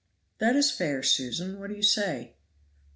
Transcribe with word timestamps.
"That 0.39 0.55
is 0.55 0.71
fair, 0.71 1.03
Susan; 1.03 1.59
what 1.59 1.69
do 1.69 1.75
you 1.75 1.83
say?" 1.83 2.33